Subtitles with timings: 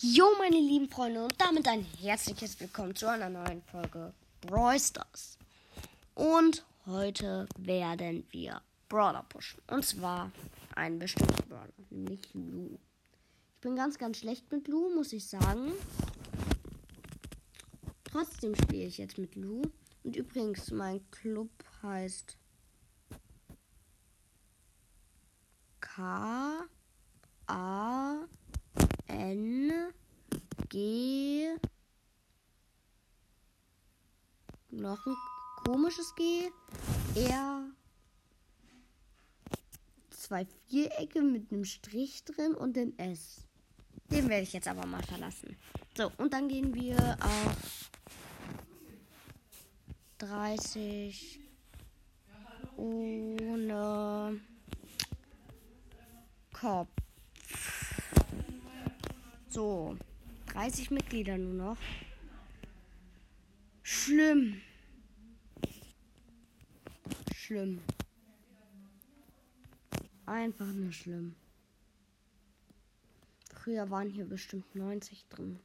[0.00, 4.78] Jo, meine lieben Freunde, und damit ein herzliches Willkommen zu einer neuen Folge Brawl.
[6.14, 9.60] Und heute werden wir Brawler pushen.
[9.66, 10.30] Und zwar
[10.76, 12.78] einen bestimmten Brawler, nämlich Lu.
[13.56, 15.72] Ich bin ganz, ganz schlecht mit Lu, muss ich sagen.
[18.04, 19.62] Trotzdem spiele ich jetzt mit Lu.
[20.04, 21.50] Und übrigens, mein Club
[21.82, 22.36] heißt
[25.80, 26.68] K
[27.48, 27.87] A
[29.18, 29.92] N
[30.68, 31.48] G
[34.70, 35.16] noch ein
[35.64, 36.50] komisches G
[37.16, 37.64] R
[40.10, 43.44] zwei Vierecke mit einem Strich drin und dem S.
[44.10, 45.56] Den werde ich jetzt aber mal verlassen.
[45.96, 47.90] So, und dann gehen wir auf
[50.18, 51.40] 30
[52.76, 54.40] ohne
[56.52, 56.97] Kopf.
[59.58, 59.96] So,
[60.52, 61.76] 30 Mitglieder nur noch.
[63.82, 64.62] Schlimm.
[67.34, 67.80] Schlimm.
[70.26, 71.34] Einfach nur schlimm.
[73.52, 75.58] Früher waren hier bestimmt 90 drin.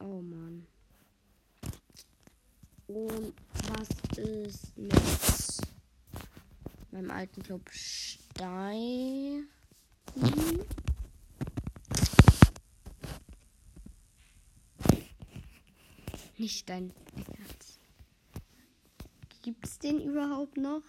[0.00, 0.66] Oh Mann.
[2.88, 3.32] Und
[3.70, 4.92] was ist mit
[6.96, 9.48] meinem alten Club Stein?
[16.38, 16.94] Nicht dein
[17.36, 17.78] Herz.
[19.42, 20.82] Gibt's den überhaupt noch?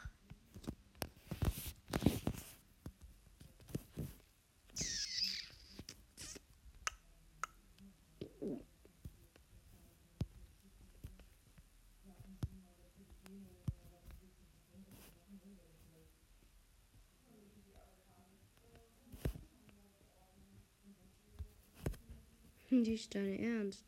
[22.84, 23.84] Nicht dein Ernst?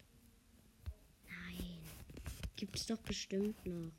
[1.28, 1.78] Nein.
[2.56, 3.92] Gibt's doch bestimmt noch.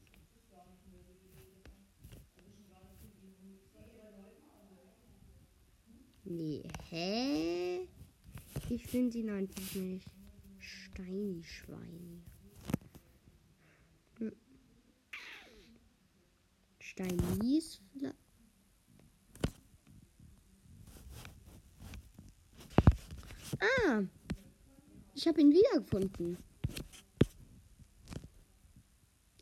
[6.25, 7.89] Nee, hä?
[8.69, 10.07] Ich finde ihn einfach nicht.
[10.59, 12.23] Steini-Schweini.
[14.19, 14.33] Hm.
[16.79, 18.17] Steinis vielleicht?
[23.61, 24.03] Ah!
[25.21, 26.39] Ich habe ihn wiedergefunden.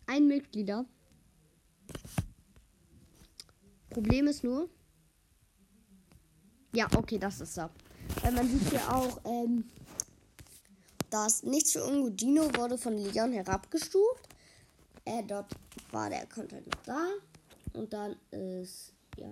[0.07, 0.85] Ein Mitglieder.
[3.89, 4.69] Problem ist nur.
[6.73, 7.71] Ja, okay, das ist er.
[8.23, 9.71] Weil man sieht hier auch, ähm,
[11.11, 14.29] dass nichts für Ungodino wurde von Leon herabgestuft.
[15.05, 15.55] Äh, dort
[15.93, 17.07] war der Content noch da.
[17.75, 19.31] Und dann ist, ja.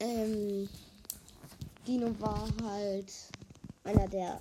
[0.00, 0.68] Ähm,
[1.86, 3.12] Dino war halt
[3.84, 4.40] einer der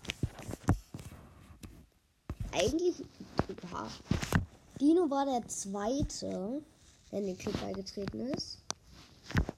[2.52, 2.96] eigentlich
[3.72, 3.88] ja,
[4.80, 6.62] Dino war der zweite,
[7.12, 8.59] der in den Club beigetreten ist.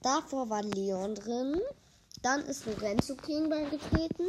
[0.01, 1.59] Davor war Leon drin.
[2.21, 4.25] Dann ist Lorenzo King beigetreten.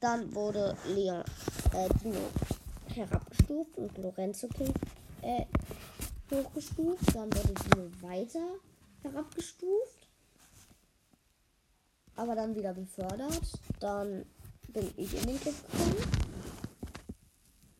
[0.00, 1.24] Dann wurde Leon
[1.74, 2.20] äh, Dino
[2.94, 4.72] herabgestuft und Lorenzo King
[5.22, 5.44] äh,
[6.30, 7.14] hochgestuft.
[7.14, 8.46] Dann wurde Dino weiter
[9.02, 9.87] herabgestuft
[12.18, 13.52] aber dann wieder befördert.
[13.80, 14.26] Dann
[14.68, 15.96] bin ich in den Club gekommen.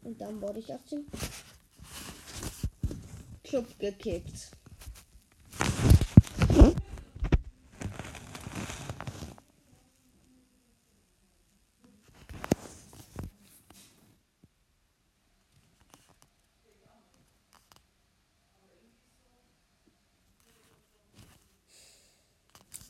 [0.02, 1.06] Und dann wurde ich auf den
[3.42, 4.52] Club gekickt.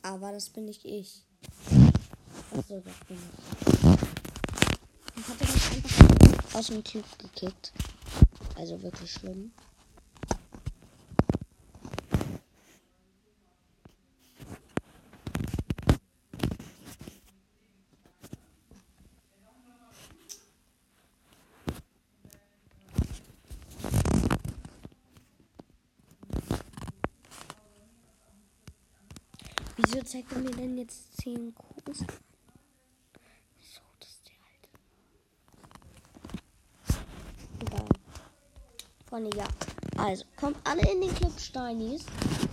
[0.09, 1.23] Aber das bin nicht ich.
[2.51, 3.21] Achso, das bin ich.
[5.15, 7.71] Ich hatte mich einfach aus dem Typ gekickt.
[8.55, 9.51] Also wirklich schlimm.
[29.81, 31.99] Wieso zeigt er mir denn jetzt 10 Kuss?
[31.99, 32.05] So,
[33.97, 34.67] das ist der alte.
[37.61, 37.87] Egal.
[39.07, 39.47] Freunde, ja.
[39.95, 42.03] Also, kommt alle in den Club Steinis.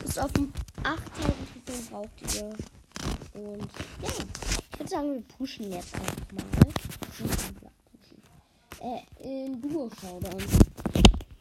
[0.04, 0.52] Ist auf dem
[0.84, 2.50] 8000 Trophäen braucht ihr.
[3.34, 3.68] Und
[4.02, 4.08] ja,
[4.70, 6.44] ich würde sagen, wir pushen jetzt einfach mal.
[8.80, 10.44] Äh, in Duo Showdown.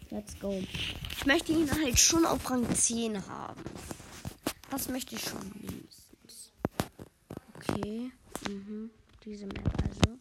[0.09, 0.63] Let's go.
[1.11, 3.61] Ich möchte ihn halt schon auf Rang 10 haben.
[4.75, 6.51] Das möchte ich schon mindestens.
[7.55, 8.11] Okay.
[8.49, 8.91] Mhm.
[9.23, 10.19] Diese Map also.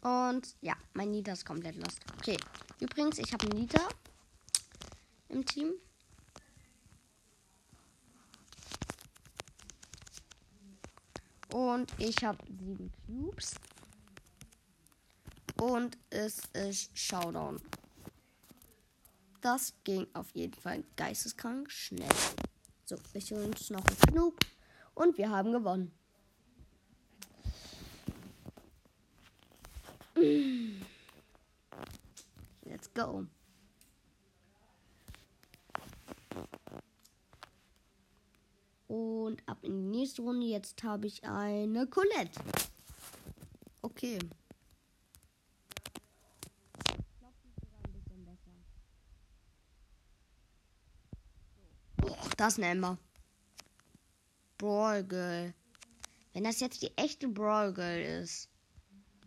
[0.00, 2.00] Und ja, mein Nita ist komplett lost.
[2.18, 2.36] Okay.
[2.80, 3.88] Übrigens, ich habe Nita
[5.28, 5.74] im Team.
[11.52, 13.54] Und ich habe sieben Cubes.
[15.60, 17.60] Und es ist Showdown.
[19.42, 22.08] Das ging auf jeden Fall geisteskrank schnell.
[22.84, 24.40] So, wir holen uns noch einen Snoop.
[24.94, 25.92] Und wir haben gewonnen.
[32.64, 33.26] Let's go.
[38.92, 40.44] Und ab in die nächste Runde.
[40.44, 42.38] Jetzt habe ich eine Colette.
[43.80, 44.18] Okay.
[52.02, 52.98] Oh, das ist ein Ember.
[54.58, 55.54] Brawl Girl.
[56.34, 58.50] Wenn das jetzt die echte Brawl Girl ist,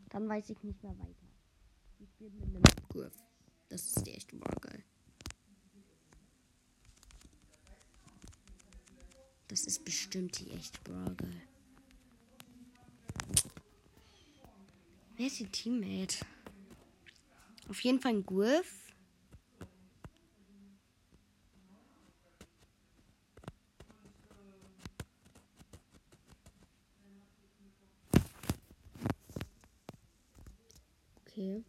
[0.10, 1.28] dann weiß ich nicht mehr weiter.
[1.98, 3.18] Ich spiele mit einem Griff.
[3.70, 4.84] Das ist die echte Brawl Girl.
[9.56, 11.16] Das ist bestimmt die echte Brawl.
[15.16, 16.26] Wer ist die Teammate?
[17.70, 18.94] Auf jeden Fall ein Griff.
[31.22, 31.64] Okay.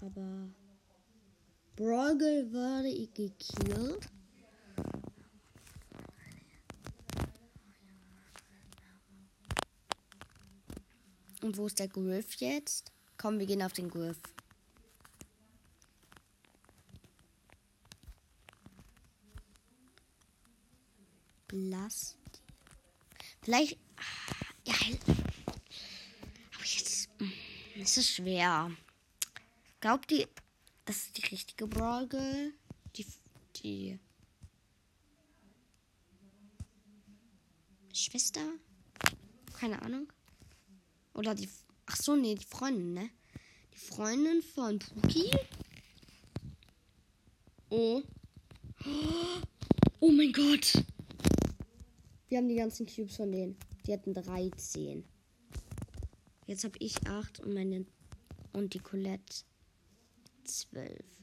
[0.00, 0.48] Aber
[1.76, 4.10] Brawl Girl wurde gekillt.
[11.52, 12.90] Und wo ist der Griff jetzt?
[13.18, 14.16] Komm, wir gehen auf den Griff.
[21.48, 22.16] Blass.
[23.42, 23.78] Vielleicht.
[24.66, 24.72] Ja.
[26.54, 27.10] Aber jetzt.
[27.18, 27.32] hm,
[27.78, 28.70] Es ist schwer.
[29.80, 30.26] Glaubt ihr,
[30.86, 32.08] das ist die richtige Brawl?
[32.96, 33.06] Die.
[33.56, 33.98] Die.
[37.92, 38.40] Schwester?
[39.60, 40.10] Keine Ahnung.
[41.14, 41.48] Oder die.
[41.86, 43.10] Ach so, nee, die Freundin, ne?
[43.74, 45.30] Die Freundin von Puki.
[47.70, 48.02] Oh.
[50.00, 50.84] Oh mein Gott.
[52.28, 53.56] Wir haben die ganzen Cubes von denen.
[53.86, 55.04] Die hatten 13.
[56.46, 57.86] Jetzt habe ich 8 und meine.
[58.52, 59.44] Und die Colette
[60.44, 61.21] 12.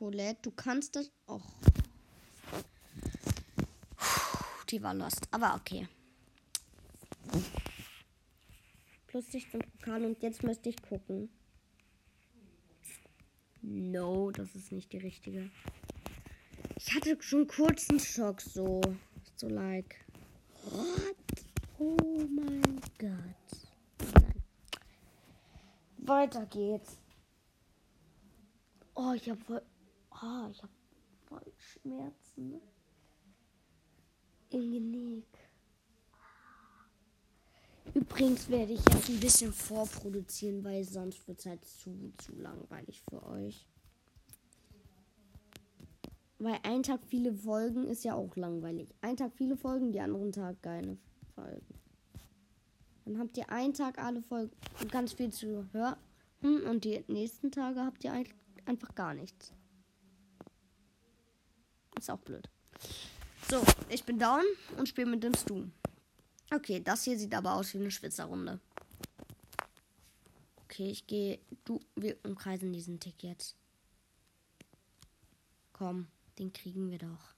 [0.00, 1.10] Colette, du kannst das.
[1.26, 1.42] Och.
[4.70, 5.28] Die war lost.
[5.30, 5.88] Aber okay.
[9.06, 11.28] Plus 16 Pokal und jetzt müsste ich gucken.
[13.62, 15.50] No, das ist nicht die richtige.
[16.76, 18.80] Ich hatte schon kurz einen Schock so.
[19.36, 19.96] So like.
[20.62, 21.16] What?
[21.78, 23.68] Oh mein Gott.
[25.98, 26.99] Weiter geht's.
[29.02, 29.62] Oh, ich habe voll.
[30.10, 30.72] Oh, ich habe
[31.26, 32.60] voll Schmerzen.
[34.50, 35.24] Im Genick.
[37.94, 43.02] Übrigens werde ich jetzt ein bisschen vorproduzieren, weil sonst wird es halt zu, zu langweilig
[43.08, 43.66] für euch.
[46.38, 48.94] Weil ein Tag viele Folgen ist ja auch langweilig.
[49.00, 50.98] Ein Tag viele Folgen, die anderen Tag keine
[51.34, 51.80] Folgen.
[53.06, 55.96] Dann habt ihr einen Tag alle Folgen und ganz viel zu hören
[56.42, 58.28] und die nächsten Tage habt ihr ein-
[58.70, 59.52] einfach gar nichts.
[61.98, 62.48] Ist auch blöd.
[63.50, 64.44] So, ich bin down
[64.78, 65.66] und spiele mit dem Stu.
[66.52, 68.60] Okay, das hier sieht aber aus wie eine Schwitzerrunde.
[70.64, 71.40] Okay, ich gehe.
[71.64, 73.56] Du, wir umkreisen diesen Tick jetzt.
[75.72, 76.06] Komm,
[76.38, 77.34] den kriegen wir doch.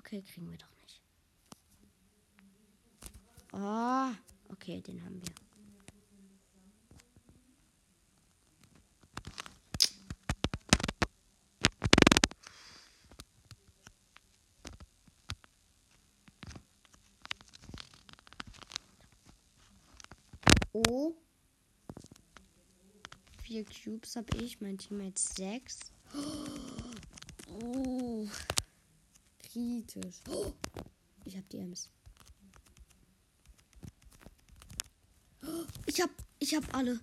[0.00, 1.00] Okay, kriegen wir doch nicht.
[3.52, 4.12] Ah,
[4.48, 5.49] okay, den haben wir.
[20.88, 21.14] Oh.
[23.42, 25.92] Vier Cubes habe ich, mein Teammate sechs.
[27.62, 28.28] Oh.
[29.52, 30.20] kritisch.
[30.28, 30.52] Oh,
[31.24, 31.90] ich habe die Ems.
[35.86, 37.00] Ich hab, ich hab alle.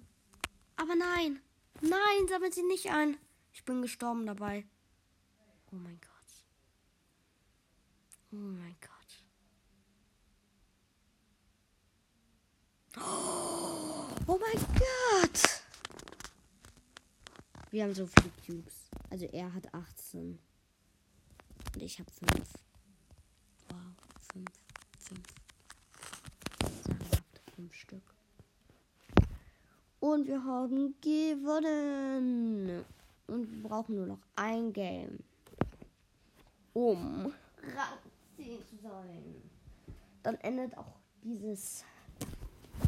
[0.75, 1.41] Aber nein.
[1.81, 3.17] Nein, sammelt sie nicht ein.
[3.53, 4.65] Ich bin gestorben dabei.
[5.71, 6.11] Oh mein Gott.
[8.31, 9.23] Oh mein Gott.
[13.03, 13.36] Oh
[14.35, 15.63] mein Gott.
[17.71, 18.89] Wir haben so viele Cubes.
[19.09, 20.37] Also er hat 18.
[21.73, 22.31] Und ich habe 5.
[23.69, 23.79] Wow,
[24.33, 24.45] 5.
[24.99, 25.21] 5.
[26.83, 28.03] Sagenhaft 5 Stück.
[30.01, 32.83] Und wir haben gewonnen.
[33.27, 35.19] Und wir brauchen nur noch ein Game.
[36.73, 37.33] Um
[38.35, 39.41] 10 zu sein.
[40.23, 41.85] Dann endet auch dieses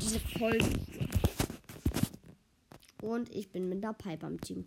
[0.01, 0.65] diese Folge.
[3.01, 4.65] Und ich bin mit der Pipe am Team.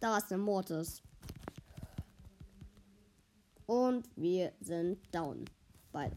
[0.00, 1.02] Da ist eine Mortis.
[3.66, 5.44] Und wir sind down.
[5.92, 6.16] Beide.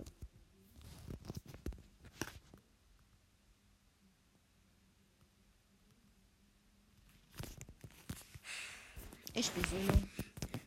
[9.33, 10.03] Ich spiele Solo.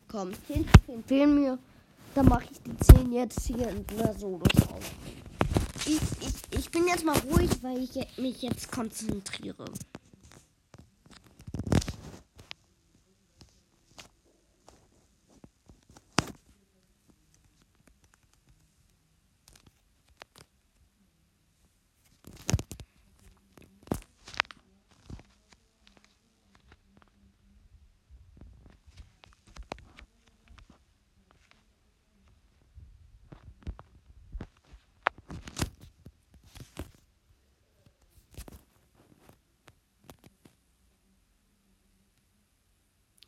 [0.07, 1.59] Komm, hinten fehlen mir.
[2.13, 4.79] Dann mache ich die 10 jetzt hier in der Solo-Show.
[5.87, 5.99] Ich,
[6.57, 9.65] ich, bin jetzt mal ruhig, weil ich mich jetzt konzentriere.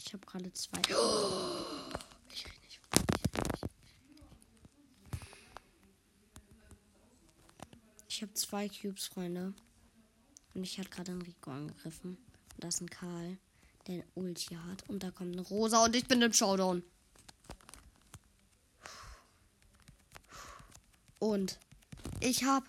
[0.08, 0.80] Ich habe gerade zwei.
[2.32, 2.80] Ich rede nicht.
[8.08, 9.54] Ich habe zwei Cubes, Freunde.
[10.54, 12.12] Und ich hatte gerade einen Rico angegriffen.
[12.12, 13.38] Und das ist ein Karl,
[13.88, 14.88] der ein Ulti hat.
[14.88, 16.84] Und da kommt eine Rosa und ich bin im Showdown.
[21.20, 21.60] Und
[22.22, 22.66] ich habe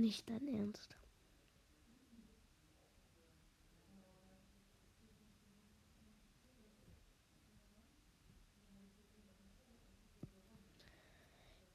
[0.00, 0.96] Nicht dein Ernst.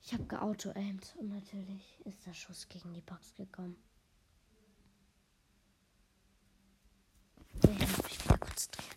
[0.02, 3.76] Ich habe geauto-aimed und natürlich ist der Schuss gegen die Box gekommen.
[7.62, 8.96] Ich muss mich wieder konzentrieren.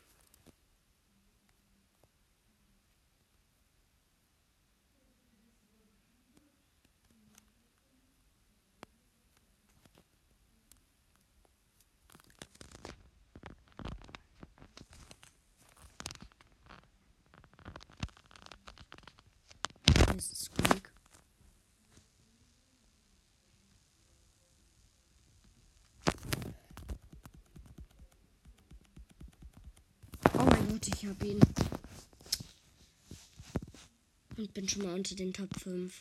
[20.09, 20.93] Hier ist Squeak.
[30.79, 31.41] Gott, ich hab ihn.
[34.37, 35.93] Und bin schon mal unter den Top 5.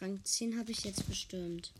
[0.00, 1.72] Rang 10 habe ich jetzt bestimmt.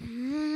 [0.00, 0.52] Hm.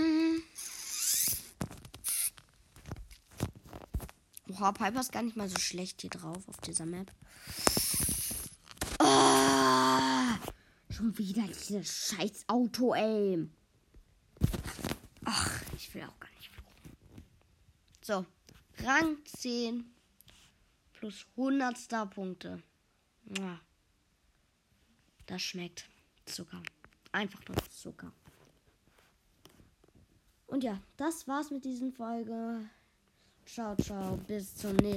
[4.66, 7.12] Oha, Piper ist gar nicht mal so schlecht hier drauf auf dieser Map.
[8.98, 10.36] Ah,
[10.90, 13.48] schon wieder dieses scheiß Auto, ey.
[15.24, 16.96] Ach, ich will auch gar nicht fluchen.
[18.02, 18.26] So,
[18.84, 19.84] Rang 10
[20.94, 22.60] plus 100 Star-Punkte.
[25.26, 25.88] Das schmeckt
[26.24, 26.60] Zucker.
[27.12, 28.10] Einfach nur Zucker.
[30.48, 32.68] Und ja, das war's mit dieser Folge.
[33.46, 34.18] Ciao, ciao.
[34.26, 34.96] Bis zum nächsten